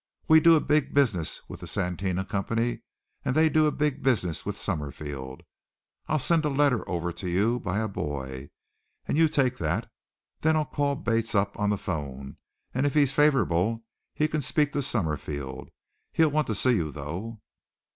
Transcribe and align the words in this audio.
We 0.27 0.39
do 0.39 0.55
a 0.55 0.59
big 0.61 0.95
business 0.95 1.41
with 1.47 1.59
the 1.59 1.67
Satina 1.67 2.27
Company, 2.27 2.81
and 3.23 3.35
they 3.35 3.49
do 3.49 3.67
a 3.67 3.71
big 3.71 4.01
business 4.01 4.43
with 4.47 4.57
Summerfield. 4.57 5.43
I'll 6.07 6.17
send 6.17 6.43
a 6.43 6.49
letter 6.49 6.81
over 6.89 7.11
to 7.13 7.29
you 7.29 7.59
by 7.59 7.77
a 7.77 7.87
boy 7.87 8.49
and 9.05 9.15
you 9.15 9.27
take 9.29 9.59
that. 9.59 9.91
Then 10.39 10.55
I'll 10.55 10.65
call 10.65 10.95
Bates 10.95 11.35
up 11.35 11.53
on 11.59 11.69
the 11.69 11.77
phone, 11.77 12.37
and 12.73 12.87
if 12.87 12.95
he's 12.95 13.13
favorable 13.13 13.85
he 14.15 14.27
can 14.27 14.41
speak 14.41 14.73
to 14.73 14.81
Summerfield. 14.81 15.69
He'll 16.13 16.29
want 16.29 16.47
to 16.47 16.55
see 16.55 16.71
you, 16.77 16.89
though." 16.89 17.39